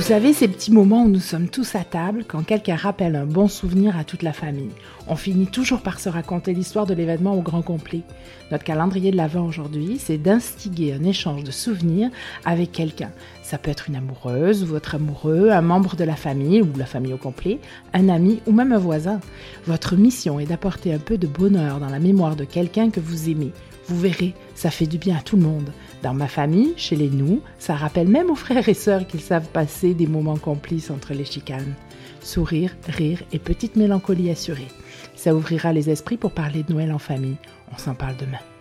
savez, 0.00 0.32
ces 0.32 0.48
petits 0.48 0.72
moments 0.72 1.04
où 1.04 1.08
nous 1.08 1.20
sommes 1.20 1.48
tous 1.48 1.76
à 1.76 1.84
table, 1.84 2.24
quand 2.26 2.42
quelqu'un 2.42 2.74
rappelle 2.74 3.14
un 3.14 3.26
bon 3.26 3.46
souvenir 3.48 3.96
à 3.96 4.02
toute 4.02 4.22
la 4.22 4.32
famille. 4.32 4.72
On 5.06 5.14
finit 5.14 5.46
toujours 5.46 5.82
par 5.82 6.00
se 6.00 6.08
raconter 6.08 6.52
l'histoire 6.52 6.86
de 6.86 6.94
l'événement 6.94 7.34
au 7.34 7.42
grand 7.42 7.62
complet. 7.62 8.00
Notre 8.50 8.64
calendrier 8.64 9.12
de 9.12 9.16
l'Avent 9.16 9.46
aujourd'hui, 9.46 9.98
c'est 10.00 10.18
d'instiguer 10.18 10.94
un 10.94 11.04
échange 11.04 11.44
de 11.44 11.50
souvenirs 11.50 12.10
avec 12.44 12.72
quelqu'un. 12.72 13.12
Ça 13.42 13.56
peut 13.56 13.70
être 13.70 13.88
une 13.88 13.96
amoureuse 13.96 14.64
ou 14.64 14.66
votre 14.66 14.96
amoureux, 14.96 15.50
un 15.50 15.62
membre 15.62 15.96
de 15.96 16.04
la 16.04 16.16
famille 16.16 16.60
ou 16.60 16.68
la 16.76 16.86
famille 16.86 17.12
au 17.12 17.18
complet, 17.18 17.60
un 17.92 18.08
ami 18.08 18.40
ou 18.46 18.52
même 18.52 18.72
un 18.72 18.78
voisin. 18.78 19.20
Votre 19.66 19.96
mission 19.96 20.40
est 20.40 20.46
d'apporter 20.46 20.92
un 20.92 20.98
peu 20.98 21.18
de 21.18 21.26
bonheur 21.26 21.78
dans 21.78 21.90
la 21.90 22.00
mémoire 22.00 22.36
de 22.36 22.44
quelqu'un 22.44 22.90
que 22.90 23.00
vous 23.00 23.30
aimez. 23.30 23.52
Vous 23.86 24.00
verrez, 24.00 24.34
ça 24.54 24.70
fait 24.70 24.86
du 24.86 24.98
bien 24.98 25.16
à 25.18 25.22
tout 25.22 25.36
le 25.36 25.42
monde. 25.42 25.70
Dans 26.04 26.12
ma 26.12 26.28
famille, 26.28 26.74
chez 26.76 26.96
les 26.96 27.08
nous, 27.08 27.40
ça 27.58 27.74
rappelle 27.74 28.08
même 28.08 28.30
aux 28.30 28.34
frères 28.34 28.68
et 28.68 28.74
sœurs 28.74 29.06
qu'ils 29.06 29.22
savent 29.22 29.48
passer 29.48 29.94
des 29.94 30.06
moments 30.06 30.36
complices 30.36 30.90
entre 30.90 31.14
les 31.14 31.24
chicanes. 31.24 31.72
Sourire, 32.20 32.76
rire 32.86 33.22
et 33.32 33.38
petite 33.38 33.76
mélancolie 33.76 34.28
assurée. 34.28 34.68
Ça 35.16 35.34
ouvrira 35.34 35.72
les 35.72 35.88
esprits 35.88 36.18
pour 36.18 36.32
parler 36.32 36.62
de 36.62 36.74
Noël 36.74 36.92
en 36.92 36.98
famille. 36.98 37.38
On 37.72 37.78
s'en 37.78 37.94
parle 37.94 38.18
demain. 38.18 38.53